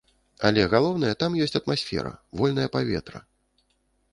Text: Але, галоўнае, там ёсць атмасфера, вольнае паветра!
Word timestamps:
Але, 0.47 0.61
галоўнае, 0.71 1.11
там 1.23 1.35
ёсць 1.45 1.59
атмасфера, 1.61 2.15
вольнае 2.41 2.67
паветра! 2.77 3.19